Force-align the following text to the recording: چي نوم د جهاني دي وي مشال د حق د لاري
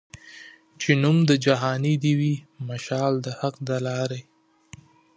چي 0.79 0.91
نوم 1.03 1.17
د 1.29 1.31
جهاني 1.45 1.93
دي 2.03 2.13
وي 2.19 2.33
مشال 2.69 3.13
د 3.25 3.27
حق 3.39 3.55
د 3.67 3.69
لاري 3.87 4.21